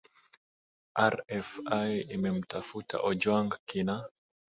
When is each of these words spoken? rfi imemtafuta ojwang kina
rfi 1.13 1.91
imemtafuta 2.15 2.95
ojwang 3.09 3.49
kina 3.67 3.95